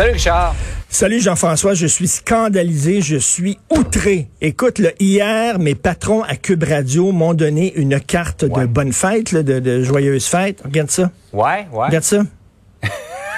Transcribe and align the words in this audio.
Salut 0.00 0.12
Richard. 0.12 0.54
Salut 0.88 1.20
Jean-François, 1.20 1.74
je 1.74 1.86
suis 1.86 2.08
scandalisé, 2.08 3.02
je 3.02 3.18
suis 3.18 3.58
outré. 3.68 4.28
Écoute, 4.40 4.78
là, 4.78 4.88
hier, 4.98 5.58
mes 5.58 5.74
patrons 5.74 6.22
à 6.22 6.36
Cube 6.36 6.64
Radio 6.64 7.12
m'ont 7.12 7.34
donné 7.34 7.74
une 7.74 8.00
carte 8.00 8.46
de 8.46 8.64
bonne 8.64 8.94
fête, 8.94 9.32
là, 9.32 9.42
de, 9.42 9.58
de 9.58 9.82
joyeuse 9.82 10.24
fête. 10.24 10.62
Regarde 10.64 10.90
ça. 10.90 11.10
Ouais, 11.34 11.66
ouais. 11.70 11.86
Regarde 11.88 12.04
ça. 12.04 12.22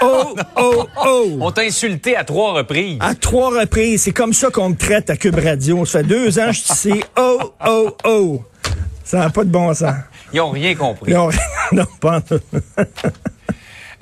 Oh, 0.05 0.37
oh, 0.57 0.87
oh! 1.05 1.39
On 1.41 1.51
t'a 1.53 1.63
insulté 1.63 2.17
à 2.17 2.25
trois 2.25 2.53
reprises. 2.55 2.99
À 3.01 3.15
trois 3.15 3.51
reprises. 3.51 4.03
C'est 4.03 4.13
comme 4.13 4.33
ça 4.33 4.51
qu'on 4.51 4.71
me 4.71 4.77
traite 4.77 5.11
à 5.11 5.17
Cube 5.17 5.39
Radio. 5.39 5.85
Ça 5.85 6.01
fait 6.01 6.07
deux 6.07 6.39
ans 6.41 6.47
que 6.49 6.53
je 6.53 6.61
suis 6.61 6.73
ici. 6.91 7.05
Oh, 7.17 7.53
oh, 7.67 7.97
oh! 8.05 8.43
Ça 9.05 9.19
n'a 9.19 9.31
pas 9.31 9.45
de 9.45 9.51
bon 9.51 9.73
sens. 9.75 9.95
Ils 10.33 10.41
ont 10.41 10.51
rien 10.51 10.75
compris. 10.77 11.11
Ils 11.13 11.17
ont 11.17 11.27
rien- 11.27 11.41
Non, 11.73 11.87
pas. 12.01 12.21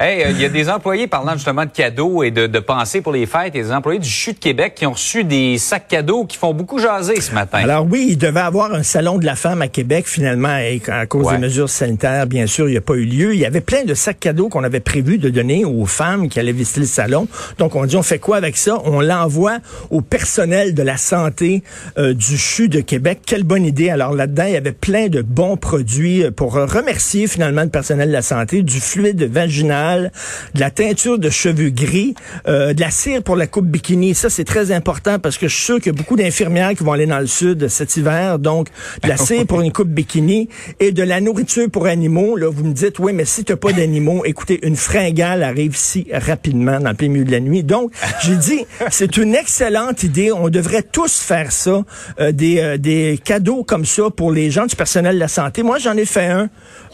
Hey, 0.02 0.24
euh, 0.24 0.30
il 0.30 0.40
y 0.40 0.46
a 0.46 0.48
des 0.48 0.70
employés 0.70 1.06
parlant 1.08 1.34
justement 1.34 1.66
de 1.66 1.70
cadeaux 1.70 2.22
et 2.22 2.30
de, 2.30 2.46
de 2.46 2.58
pensées 2.58 3.02
pour 3.02 3.12
les 3.12 3.26
fêtes. 3.26 3.50
Il 3.52 3.58
y 3.58 3.60
a 3.60 3.64
des 3.64 3.72
employés 3.72 3.98
du 3.98 4.08
CHU 4.08 4.32
de 4.32 4.38
Québec 4.38 4.72
qui 4.74 4.86
ont 4.86 4.92
reçu 4.92 5.24
des 5.24 5.58
sacs 5.58 5.88
cadeaux 5.88 6.24
qui 6.24 6.38
font 6.38 6.54
beaucoup 6.54 6.78
jaser 6.78 7.20
ce 7.20 7.32
matin. 7.34 7.58
Alors 7.58 7.84
oui, 7.86 8.06
il 8.12 8.16
devait 8.16 8.40
avoir 8.40 8.72
un 8.72 8.82
salon 8.82 9.18
de 9.18 9.26
la 9.26 9.36
femme 9.36 9.60
à 9.60 9.68
Québec 9.68 10.06
finalement 10.08 10.56
et 10.56 10.80
à 10.88 11.04
cause 11.04 11.26
Ouais. 11.26 11.34
des 11.34 11.38
mesures 11.42 11.68
sanitaires, 11.68 12.26
bien 12.26 12.46
sûr, 12.46 12.66
il 12.66 12.72
n'y 12.72 12.78
a 12.78 12.80
pas 12.80 12.94
eu 12.94 13.04
lieu. 13.04 13.34
Il 13.34 13.40
y 13.40 13.44
avait 13.44 13.60
plein 13.60 13.84
de 13.84 13.92
sacs 13.92 14.20
cadeaux 14.20 14.48
qu'on 14.48 14.64
avait 14.64 14.80
prévu 14.80 15.18
de 15.18 15.28
donner 15.28 15.66
aux 15.66 15.84
femmes 15.84 16.30
qui 16.30 16.40
allaient 16.40 16.52
visiter 16.52 16.80
le 16.80 16.86
salon. 16.86 17.28
Donc 17.58 17.76
on 17.76 17.84
dit 17.84 17.96
on 17.96 18.02
fait 18.02 18.18
quoi 18.18 18.38
avec 18.38 18.56
ça? 18.56 18.78
On 18.86 19.02
l'envoie 19.02 19.58
au 19.90 20.00
personnel 20.00 20.72
de 20.72 20.82
la 20.82 20.96
santé 20.96 21.62
euh, 21.98 22.14
du 22.14 22.38
CHU 22.38 22.70
de 22.70 22.80
Québec. 22.80 23.18
Quelle 23.26 23.44
bonne 23.44 23.66
idée. 23.66 23.90
Alors 23.90 24.14
là-dedans, 24.14 24.44
il 24.46 24.54
y 24.54 24.56
avait 24.56 24.72
plein 24.72 25.08
de 25.08 25.20
bons 25.20 25.58
produits 25.58 26.24
euh, 26.24 26.30
pour 26.30 26.54
remercier 26.54 27.26
finalement 27.26 27.64
le 27.64 27.68
personnel 27.68 28.08
de 28.08 28.14
la 28.14 28.22
santé, 28.22 28.62
du 28.62 28.80
fluide 28.80 29.24
vaginal, 29.24 29.89
de 29.98 30.60
la 30.60 30.70
teinture 30.70 31.18
de 31.18 31.30
cheveux 31.30 31.70
gris, 31.70 32.14
euh, 32.48 32.72
de 32.74 32.80
la 32.80 32.90
cire 32.90 33.22
pour 33.22 33.36
la 33.36 33.46
coupe 33.46 33.66
bikini. 33.66 34.14
Ça 34.14 34.30
c'est 34.30 34.44
très 34.44 34.72
important 34.72 35.18
parce 35.18 35.38
que 35.38 35.48
je 35.48 35.54
suis 35.54 35.64
sûr 35.64 35.76
qu'il 35.78 35.86
y 35.92 35.94
a 35.94 35.98
beaucoup 35.98 36.16
d'infirmières 36.16 36.70
qui 36.74 36.84
vont 36.84 36.92
aller 36.92 37.06
dans 37.06 37.18
le 37.18 37.26
sud 37.26 37.68
cet 37.68 37.96
hiver. 37.96 38.38
Donc 38.38 38.68
de 39.02 39.08
la 39.08 39.16
cire 39.26 39.46
pour 39.46 39.60
une 39.60 39.72
coupe 39.72 39.88
bikini 39.88 40.48
et 40.78 40.92
de 40.92 41.02
la 41.02 41.20
nourriture 41.20 41.68
pour 41.70 41.86
animaux. 41.86 42.36
Là, 42.36 42.48
vous 42.50 42.64
me 42.64 42.72
dites 42.72 42.98
oui, 42.98 43.12
mais 43.12 43.24
si 43.24 43.44
tu 43.44 43.56
pas 43.56 43.72
d'animaux, 43.72 44.24
écoutez, 44.24 44.60
une 44.66 44.76
fringale 44.76 45.42
arrive 45.42 45.76
si 45.76 46.06
rapidement 46.12 46.78
dans 46.80 46.90
le 46.90 46.94
plein 46.96 47.08
milieu 47.08 47.24
de 47.24 47.32
la 47.32 47.40
nuit. 47.40 47.62
Donc 47.62 47.92
j'ai 48.22 48.36
dit 48.36 48.64
c'est 48.90 49.16
une 49.16 49.34
excellente 49.34 50.02
idée. 50.02 50.32
On 50.32 50.48
devrait 50.48 50.82
tous 50.82 51.18
faire 51.20 51.52
ça, 51.52 51.84
euh, 52.20 52.32
des 52.32 52.58
euh, 52.60 52.76
des 52.78 53.18
cadeaux 53.22 53.64
comme 53.64 53.84
ça 53.84 54.04
pour 54.14 54.30
les 54.32 54.50
gens 54.50 54.66
du 54.66 54.76
personnel 54.76 55.14
de 55.16 55.20
la 55.20 55.28
santé. 55.28 55.62
Moi 55.62 55.78
j'en 55.78 55.96
ai 55.96 56.04
fait 56.04 56.26
un 56.26 56.48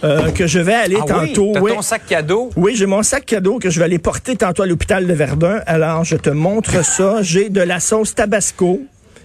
euh, 0.04 0.30
que 0.30 0.46
je 0.46 0.58
vais 0.58 0.74
aller 0.74 0.96
Ah 1.00 1.20
oui, 1.20 1.28
tantôt. 1.32 1.50
t'as 1.54 1.60
Oui. 1.60 1.72
ton 1.74 1.82
sac 1.82 2.06
cadeau? 2.06 2.50
Oui, 2.56 2.74
j'ai 2.86 2.90
mon 2.90 3.02
sac 3.02 3.26
cadeau 3.26 3.58
que 3.58 3.68
je 3.68 3.80
vais 3.80 3.86
aller 3.86 3.98
porter 3.98 4.36
tantôt 4.36 4.62
à 4.62 4.66
l'hôpital 4.66 5.08
de 5.08 5.12
Verdun. 5.12 5.60
Alors, 5.66 6.04
je 6.04 6.14
te 6.14 6.30
montre 6.30 6.84
ça. 6.84 7.20
J'ai 7.20 7.48
de 7.48 7.60
la 7.60 7.80
sauce 7.80 8.14
Tabasco 8.14 8.80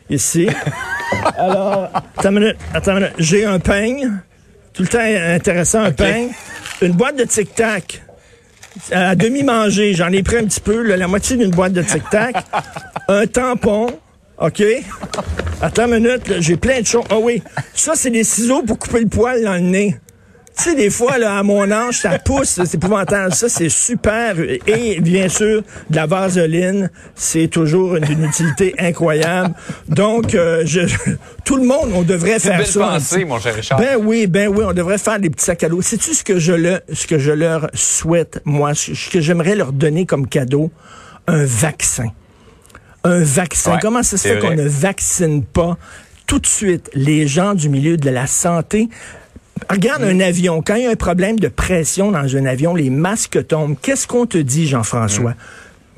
ici. 0.09 0.48
Alors, 1.38 1.89
attends 1.94 2.32
une 2.32 2.39
minute, 2.39 2.58
attends 2.73 2.94
une 2.94 3.04
minute. 3.04 3.14
J'ai 3.20 3.45
un 3.45 3.59
peigne. 3.59 4.14
Tout 4.73 4.82
le 4.82 4.88
temps 4.88 4.98
intéressant, 5.00 5.84
un 5.84 5.92
peigne. 5.92 6.30
Une 6.82 6.94
boîte 6.94 7.17
de 7.17 7.23
tic-tac. 7.23 8.02
À 8.92 9.14
demi-mangé. 9.14 9.94
J'en 9.94 10.09
ai 10.09 10.23
pris 10.23 10.38
un 10.38 10.45
petit 10.45 10.62
peu, 10.62 10.82
là, 10.82 10.98
la 10.98 11.08
moitié 11.08 11.38
d'une 11.38 11.52
boîte 11.52 11.73
de 11.73 11.84
tic-tac. 11.84 12.38
un 13.09 13.28
tampon. 13.28 13.89
OK? 14.39 14.64
Attends 15.62 15.86
une 15.86 16.04
minute, 16.04 16.34
j'ai 16.39 16.58
plein 16.58 16.82
de 16.82 16.88
choses. 16.88 17.06
Ah 17.12 17.20
oui, 17.20 17.44
ça, 17.76 17.92
c'est 17.94 18.09
des 18.09 18.23
ciseaux 18.23 18.64
pour 18.64 18.80
couper 18.80 19.02
le 19.02 19.08
poil 19.08 19.44
dans 19.44 19.54
le 19.54 19.59
nez. 19.59 20.00
Tu 20.58 20.64
sais, 20.64 20.76
des 20.76 20.90
fois, 20.90 21.18
là, 21.18 21.38
à 21.40 21.44
mon 21.44 21.72
âge, 21.72 22.00
ça 22.02 22.20
pousse, 22.20 22.50
c'est 22.50 22.76
épouvantable. 22.76 23.34
Ça, 23.34 23.48
c'est 23.48 23.70
super. 23.70 24.36
Et 24.68 25.00
bien 25.00 25.30
sûr, 25.30 25.64
de 25.90 25.96
la 25.96 26.06
vaseline, 26.06 26.90
c'est 27.16 27.48
toujours 27.48 27.96
une, 27.96 28.04
une 28.12 28.26
utilité 28.26 28.76
incroyable. 28.78 29.54
Donc, 29.88 30.36
euh, 30.36 30.64
je, 30.66 30.82
tout 31.46 31.56
le 31.56 31.64
monde, 31.64 31.92
on 31.94 32.02
devrait 32.04 32.40
faire 32.40 32.58
belle 32.58 32.68
ça. 32.68 32.80
pensée, 32.80 33.24
mon 33.24 33.40
cher 33.40 33.56
Richard. 33.56 33.80
Ben 33.80 33.98
oui, 33.98 34.28
ben 34.28 34.50
oui, 34.50 34.64
on 34.67 34.73
devrait 34.73 34.98
faire 34.98 35.20
des 35.20 35.30
petits 35.30 35.45
sacs 35.45 35.64
à 35.64 35.70
dos. 35.70 35.82
Sais-tu 35.82 36.14
ce 36.14 36.23
que 36.23 36.38
je 36.38 36.54
le, 36.54 36.82
ce 36.92 37.08
que 37.08 37.17
je 37.17 37.32
leur 37.32 37.70
souhaite, 37.73 38.42
moi, 38.44 38.73
ce 38.73 39.10
que 39.10 39.22
j'aimerais 39.22 39.56
leur 39.56 39.72
donner 39.72 40.06
comme 40.06 40.28
cadeau? 40.28 40.70
Un 41.28 41.45
vaccin. 41.45 42.10
Un 43.04 43.23
vaccin. 43.23 43.73
Ouais, 43.73 43.80
Comment 43.82 44.04
ça 44.04 44.17
se 44.17 44.28
fait 44.28 44.40
qu'on 44.40 44.54
ne 44.54 44.67
vaccine 44.67 45.44
pas 45.44 45.78
tout 46.28 46.40
de 46.40 46.45
suite 46.45 46.90
les 46.94 47.26
gens 47.28 47.54
du 47.56 47.70
milieu 47.70 47.98
de 47.98 48.10
la 48.10 48.28
santé? 48.28 48.90
Regarde 49.70 50.04
un 50.04 50.20
avion. 50.20 50.61
Quand 50.61 50.76
il 50.76 50.83
y 50.83 50.88
a 50.88 50.92
un 50.92 50.95
problème 50.95 51.39
de 51.39 51.48
pression 51.48 52.11
dans 52.11 52.36
un 52.36 52.45
avion, 52.45 52.76
les 52.76 52.89
masques 52.89 53.48
tombent. 53.48 53.76
Qu'est-ce 53.82 54.08
qu'on 54.08 54.26
te 54.26 54.38
dit, 54.38 54.67
Jean-François? 54.67 55.36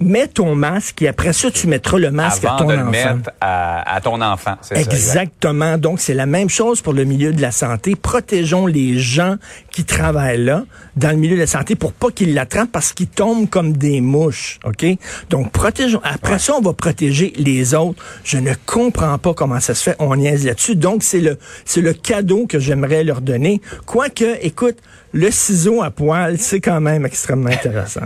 Mets 0.03 0.27
ton 0.27 0.55
masque 0.55 1.01
et 1.01 1.07
après 1.07 1.33
ça, 1.33 1.49
tu 1.49 1.67
mettras 1.67 1.97
le 1.97 2.11
masque 2.11 2.43
à 2.45 2.55
ton 2.57 2.65
de 2.65 2.73
le 2.73 2.79
enfant. 2.79 2.91
mettre 2.91 3.31
à, 3.41 3.95
à 3.95 4.01
ton 4.01 4.21
enfant. 4.21 4.55
C'est 4.61 4.75
ça, 4.75 4.81
exact. 4.81 4.93
Exactement. 5.23 5.77
Donc, 5.77 5.99
c'est 5.99 6.13
la 6.13 6.25
même 6.25 6.49
chose 6.49 6.81
pour 6.81 6.93
le 6.93 7.03
milieu 7.05 7.33
de 7.33 7.41
la 7.41 7.51
santé. 7.51 7.95
Protégeons 7.95 8.65
les 8.67 8.97
gens 8.99 9.35
qui 9.71 9.85
travaillent 9.85 10.43
là, 10.43 10.65
dans 10.95 11.09
le 11.11 11.17
milieu 11.17 11.35
de 11.35 11.41
la 11.41 11.47
santé, 11.47 11.75
pour 11.75 11.93
pas 11.93 12.09
qu'ils 12.11 12.33
l'attrapent 12.33 12.71
parce 12.71 12.93
qu'ils 12.93 13.07
tombent 13.07 13.49
comme 13.49 13.73
des 13.77 14.01
mouches. 14.01 14.59
OK? 14.65 14.85
Donc, 15.29 15.51
protégeons. 15.51 16.01
Après 16.03 16.39
ça, 16.39 16.55
on 16.55 16.61
va 16.61 16.73
protéger 16.73 17.33
les 17.37 17.73
autres. 17.73 18.03
Je 18.23 18.37
ne 18.37 18.53
comprends 18.65 19.17
pas 19.17 19.33
comment 19.33 19.59
ça 19.59 19.73
se 19.73 19.83
fait. 19.83 19.95
On 19.99 20.15
niaise 20.15 20.45
là-dessus. 20.45 20.75
Donc, 20.75 21.03
c'est 21.03 21.21
le, 21.21 21.37
c'est 21.65 21.81
le 21.81 21.93
cadeau 21.93 22.45
que 22.47 22.59
j'aimerais 22.59 23.03
leur 23.03 23.21
donner. 23.21 23.61
Quoique, 23.85 24.37
écoute, 24.41 24.77
le 25.13 25.31
ciseau 25.31 25.83
à 25.83 25.91
poil, 25.91 26.37
c'est 26.37 26.59
quand 26.59 26.81
même 26.81 27.05
extrêmement 27.05 27.49
intéressant. 27.49 28.01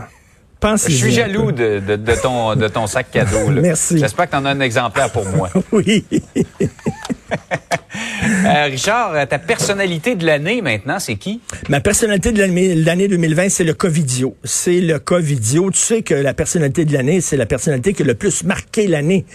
Je 0.64 0.92
suis 0.94 1.12
jaloux 1.12 1.52
de, 1.52 1.80
de, 1.80 1.96
de 1.96 2.14
ton, 2.22 2.56
de 2.56 2.68
ton 2.68 2.88
sac 2.88 3.12
cadeau. 3.12 3.50
là. 3.52 3.62
Merci. 3.62 4.00
J'espère 4.00 4.26
que 4.26 4.32
tu 4.32 4.38
en 4.38 4.46
as 4.46 4.50
un 4.50 4.60
exemplaire 4.60 5.12
pour 5.12 5.26
moi. 5.26 5.50
Oui. 5.72 6.04
Euh, 8.46 8.66
Richard, 8.66 9.14
euh, 9.14 9.26
ta 9.26 9.38
personnalité 9.40 10.16
de 10.16 10.26
l'année 10.26 10.62
maintenant, 10.62 11.00
c'est 11.00 11.16
qui? 11.16 11.42
Ma 11.70 11.80
personnalité 11.82 12.32
de 12.32 12.40
l'année 12.40 12.76
l'année 12.76 13.08
2020, 13.08 13.50
c'est 13.50 13.64
le 13.64 13.74
Covidio. 13.74 14.36
C'est 14.44 14.80
le 14.82 15.00
Covidio. 15.00 15.72
Tu 15.72 15.80
sais 15.80 16.02
que 16.04 16.14
la 16.14 16.34
personnalité 16.34 16.86
de 16.86 16.94
l'année, 16.94 17.22
c'est 17.22 17.38
la 17.38 17.46
personnalité 17.46 17.94
qui 17.94 18.04
a 18.04 18.06
le 18.06 18.16
plus 18.16 18.44
marqué 18.44 18.88
l'année. 18.88 19.26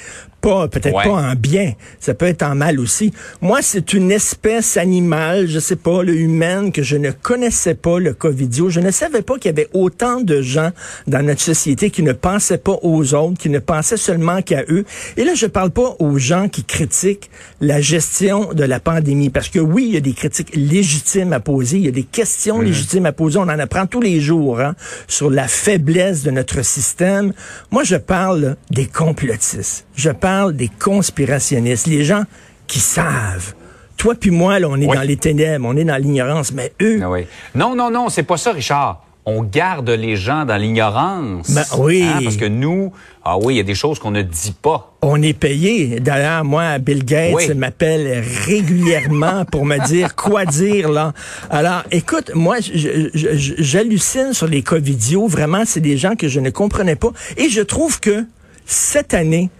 Pas, 0.42 0.66
peut-être 0.66 0.94
Ouais. 0.94 1.04
pas 1.04 1.10
en 1.12 1.34
bien. 1.36 1.72
Ça 2.00 2.14
peut 2.14 2.26
être 2.26 2.42
en 2.42 2.54
mal 2.56 2.80
aussi. 2.80 3.12
Moi, 3.41 3.60
c'est 3.62 3.92
une 3.94 4.10
espèce 4.10 4.76
animale, 4.76 5.47
je 5.47 5.60
sais 5.60 5.76
pas, 5.76 6.03
le 6.03 6.14
humaine, 6.16 6.72
que 6.72 6.82
je 6.82 6.97
ne 6.97 7.12
connaissais 7.12 7.75
pas, 7.75 8.00
le 8.00 8.12
Covidio. 8.12 8.69
Je 8.69 8.80
ne 8.80 8.91
savais 8.91 9.22
pas 9.22 9.34
qu'il 9.38 9.47
y 9.47 9.54
avait 9.54 9.69
autant 9.72 10.20
de 10.20 10.42
gens 10.42 10.70
dans 11.06 11.25
notre 11.25 11.41
société 11.41 11.91
qui 11.91 12.03
ne 12.03 12.12
pensaient 12.12 12.58
pas 12.58 12.76
aux 12.82 13.14
autres, 13.14 13.38
qui 13.38 13.50
ne 13.50 13.60
pensaient 13.60 13.97
seulement 13.97 14.42
qu'à 14.42 14.64
eux. 14.69 14.84
Et 15.16 15.22
là, 15.25 15.34
je 15.34 15.47
parle 15.47 15.70
pas 15.70 15.94
aux 16.00 16.19
gens 16.19 16.48
qui 16.48 16.64
critiquent 16.64 17.30
la 17.60 17.80
gestion 17.80 18.53
de 18.53 18.64
la 18.64 18.80
pandémie. 18.80 19.30
Parce 19.30 19.48
que 19.48 19.60
oui, 19.60 19.84
il 19.88 19.94
y 19.94 19.97
a 19.97 20.00
des 20.00 20.12
critiques 20.12 20.56
légitimes 20.56 21.32
à 21.32 21.38
poser, 21.41 21.76
il 21.76 21.84
y 21.84 21.88
a 21.88 21.92
des 21.92 22.03
questions 22.03 22.60
légitimes 22.60 23.06
à 23.06 23.12
poser. 23.12 23.38
On 23.38 23.42
en 23.42 23.48
apprend 23.60 23.86
tous 23.86 24.00
les 24.00 24.20
jours 24.20 24.60
hein, 24.60 24.74
sur 25.06 25.30
la 25.30 25.47
faiblesse 25.47 26.24
de 26.24 26.32
notre 26.32 26.62
système. 26.64 27.32
Moi, 27.70 27.84
je 27.84 27.94
parle 27.97 28.56
des 28.70 28.86
complotistes. 28.86 29.86
Je 29.94 30.10
parle 30.10 30.54
des 30.54 30.69
conspirationnistes, 30.69 31.86
les 31.86 32.04
gens 32.04 32.22
qui 32.66 32.78
savent. 32.80 33.54
Toi 33.97 34.14
puis 34.19 34.30
moi, 34.30 34.58
là, 34.58 34.69
on 34.69 34.76
est 34.80 34.86
Oui. 34.86 34.97
dans 34.97 35.03
les 35.03 35.16
ténèbres, 35.16 35.66
on 35.69 35.76
est 35.76 35.84
dans 35.84 35.97
l'ignorance, 36.00 36.53
mais 36.53 36.72
eux, 36.82 37.00
Ah 37.03 37.10
oui. 37.10 37.26
Non, 37.54 37.75
non, 37.76 37.91
non, 37.91 38.08
c'est 38.08 38.22
pas 38.25 38.36
ça, 38.36 38.53
Richard. 38.53 39.04
On 39.25 39.44
garde 39.44 39.88
les 39.91 40.16
gens 40.16 40.44
dans 40.44 40.56
l'ignorance. 40.56 41.48
Ben 41.53 41.62
oui. 41.78 42.03
Hein, 42.03 42.19
parce 42.25 42.36
que 42.36 42.47
nous, 42.47 42.92
ah 43.25 43.38
oui, 43.38 43.54
il 43.54 43.56
y 43.58 43.60
a 43.60 43.62
des 43.62 43.76
choses 43.76 44.00
qu'on 44.00 44.10
ne 44.10 44.22
dit 44.22 44.53
pas. 44.60 44.94
On 45.03 45.22
est 45.22 45.32
payé. 45.32 46.00
D'ailleurs, 46.00 46.42
moi, 46.44 46.78
Bill 46.78 47.04
Gates 47.04 47.32
Oui. 47.34 47.54
m'appelle 47.54 48.24
régulièrement 48.47 49.44
pour 49.44 49.64
me 49.64 49.78
dire 49.86 50.16
quoi 50.16 50.44
dire 50.44 50.88
là. 50.91 51.12
Alors, 51.50 51.84
écoute, 51.92 52.32
moi, 52.34 52.56
j'hallucine 52.74 54.32
sur 54.32 54.48
les 54.48 54.62
Covidios. 54.62 55.28
Vraiment, 55.28 55.62
c'est 55.66 55.80
des 55.80 55.97
gens 55.97 56.16
que 56.16 56.26
je 56.26 56.41
ne 56.41 56.50
comprenais 56.50 56.97
pas. 56.97 57.12
Et 57.36 57.48
je 57.48 57.60
trouve 57.60 58.00
que 58.00 58.24
cette 58.66 59.15
année, 59.15 59.50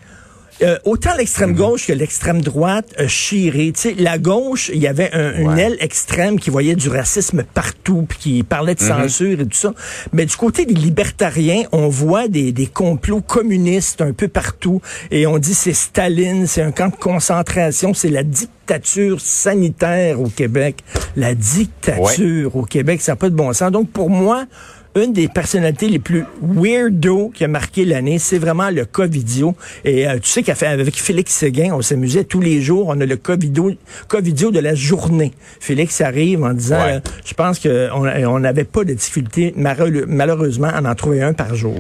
euh, 0.63 0.79
autant 0.85 1.15
l'extrême 1.17 1.55
gauche 1.55 1.87
que 1.87 1.93
l'extrême 1.93 2.41
droite 2.41 2.87
a 2.97 3.07
chiré. 3.09 3.73
Tu 3.75 3.81
sais, 3.81 3.95
la 3.99 4.19
gauche, 4.19 4.71
il 4.73 4.81
y 4.81 4.87
avait 4.87 5.11
un- 5.13 5.37
une 5.39 5.49
Ouais. 5.49 5.63
aile 5.63 5.77
extrême 5.81 6.39
qui 6.39 6.51
voyait 6.51 6.75
du 6.77 6.89
racisme 6.89 7.43
partout, 7.43 8.07
puis 8.09 8.19
qui 8.19 8.43
parlait 8.43 8.75
de 8.75 8.81
censure 8.81 9.41
et 9.41 9.47
tout 9.47 9.57
ça. 9.59 9.75
Mais 10.13 10.25
du 10.27 10.37
côté 10.37 10.65
des 10.67 10.75
libertariens, 10.75 11.65
on 11.73 11.89
voit 11.89 12.29
des, 12.29 12.53
des 12.53 12.67
complots 12.67 13.21
communistes 13.21 14.01
un 14.01 14.13
peu 14.13 14.29
partout. 14.29 14.81
Et 15.11 15.27
on 15.27 15.39
dit 15.39 15.55
c'est 15.55 15.73
Staline, 15.75 16.47
c'est 16.47 16.63
un 16.63 16.73
camp 16.73 16.89
de 16.89 16.97
concentration, 16.97 17.95
c'est 17.95 18.09
la 18.11 18.23
dictature 18.23 19.21
sanitaire 19.21 20.21
au 20.21 20.29
Québec. 20.29 20.77
La 21.17 21.35
dictature 21.35 22.57
au 22.57 22.63
Québec, 22.65 23.01
ça 23.01 23.13
n'a 23.13 23.17
pas 23.17 23.31
de 23.31 23.35
bon 23.35 23.53
sens. 23.53 23.71
Donc 23.73 23.91
pour 23.91 24.11
moi, 24.11 24.47
une 24.95 25.13
des 25.13 25.29
personnalités 25.29 25.89
les 25.89 25.99
plus 25.99 26.25
weirdo 26.43 27.31
qui 27.35 27.45
a 27.45 27.49
marqué 27.49 27.85
l'année, 27.85 28.19
c'est 28.19 28.39
vraiment 28.39 28.71
le 28.71 28.85
Covidio. 28.85 29.55
Et 29.85 30.07
euh, 30.07 30.19
tu 30.21 30.29
sais 30.29 30.43
qu'avec 30.43 30.63
avec 30.63 30.97
Félix 30.97 31.33
Séguin, 31.33 31.73
on 31.73 31.81
s'amusait 31.83 32.25
tous 32.25 32.41
les 32.41 32.61
jours, 32.61 32.89
on 32.89 33.01
a 33.01 33.07
le 33.07 33.17
Covidio, 33.17 33.73
Covidio 34.09 34.51
de 34.51 34.61
la 34.61 34.75
journée. 34.75 35.33
Félix 35.61 36.01
arrive 36.01 36.43
en 36.45 36.53
disant, 36.53 36.77
Ouais. 36.85 36.95
euh, 36.95 37.01
je 37.25 37.35
pense 37.35 37.59
qu'on 37.59 38.07
on 38.07 38.39
n'avait 38.41 38.65
pas 38.65 38.85
de 38.85 38.93
difficulté, 38.93 39.55
malheureusement, 39.57 40.69
à 40.69 40.83
en 40.83 40.95
trouver 40.95 41.23
un 41.23 41.33
par 41.33 41.55
jour. 41.55 41.77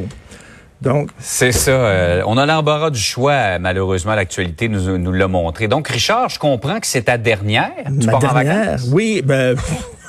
Donc, 0.81 1.11
c'est 1.20 1.53
ça. 1.53 1.70
Euh, 1.70 2.23
on 2.26 2.37
a 2.37 2.44
l'embarras 2.44 2.91
du 2.91 2.99
choix. 2.99 3.58
Malheureusement, 3.61 4.15
l'actualité 4.17 4.69
nous, 4.69 4.99
nous 4.99 5.12
l'a 5.12 5.29
montré. 5.29 5.69
Donc, 5.69 5.87
Richard, 5.87 6.29
je 6.29 6.41
comprends 6.41 6.81
que 6.81 6.88
c'est 6.88 7.03
ta 7.03 7.19
dernière. 7.19 7.70
Tu 8.00 8.06
ma 8.06 8.19
dernière, 8.19 8.81
oui. 8.91 9.23
Ben, 9.25 9.55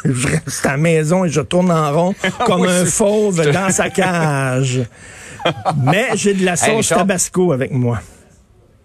je 0.12 0.28
reste 0.28 0.66
à 0.66 0.72
la 0.72 0.78
maison 0.78 1.26
et 1.26 1.30
je 1.30 1.42
tourne 1.42 1.72
en 1.72 1.92
rond 1.92 2.16
comme 2.46 2.64
un 2.64 2.86
fauve 2.86 3.52
dans 3.54 3.70
sa 3.70 3.90
cage. 3.90 4.82
Mais 5.84 6.10
j'ai 6.16 6.34
de 6.34 6.46
la 6.46 6.56
sauce 6.56 6.90
tabasco 6.90 7.52
avec 7.52 7.72
moi. 7.72 8.00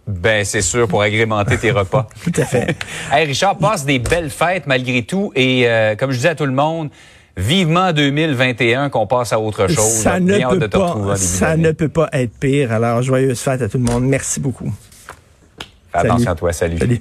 Ben, 0.06 0.44
c'est 0.44 0.62
sûr, 0.62 0.88
pour 0.88 1.02
agrémenter 1.02 1.58
tes 1.58 1.70
repas. 1.70 2.08
Tout 2.24 2.32
à 2.40 2.44
fait. 2.44 2.74
hey, 3.12 3.26
Richard, 3.26 3.58
passe 3.58 3.84
des 3.84 3.98
belles 3.98 4.30
fêtes 4.30 4.66
malgré 4.66 5.02
tout. 5.02 5.32
Et 5.34 5.68
euh, 5.68 5.96
comme 5.96 6.12
je 6.12 6.18
dis 6.18 6.26
à 6.26 6.34
tout 6.34 6.46
le 6.46 6.52
monde, 6.52 6.88
vivement 7.36 7.92
2021 7.92 8.88
qu'on 8.88 9.06
passe 9.06 9.32
à 9.32 9.38
autre 9.38 9.68
chose. 9.68 9.84
Ça, 9.84 10.18
ne 10.18 10.58
peut, 10.58 10.68
pas, 10.68 11.16
ça 11.16 11.56
ne 11.56 11.72
peut 11.72 11.88
pas 11.88 12.08
être 12.12 12.32
pire. 12.38 12.72
Alors, 12.72 13.02
joyeuse 13.02 13.38
fête 13.38 13.60
à 13.60 13.68
tout 13.68 13.78
le 13.78 13.84
monde. 13.84 14.04
Merci 14.04 14.40
beaucoup. 14.40 14.72
Fais 15.92 15.98
attention 15.98 16.30
à 16.30 16.34
toi. 16.34 16.52
Salut. 16.52 16.78
salut. 16.78 17.00